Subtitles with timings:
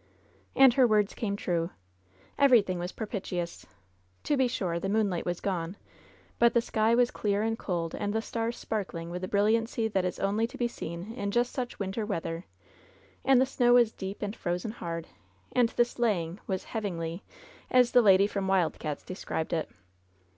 [0.00, 0.02] ^
[0.56, 1.68] And her words came true.
[2.38, 3.66] Everything was pro pitious.
[4.24, 5.76] To be sure, the moonlight was gone;
[6.38, 10.06] but the sky was clear and cold, and the stars sparkling with the brilliancy that
[10.06, 12.46] is only to be seen in just such winter weather,
[13.26, 15.06] and the snow was deep and frozen hard,
[15.52, 17.20] and the sleighing was "hewingly,''
[17.70, 19.68] as the lady from Wild Cats' described it.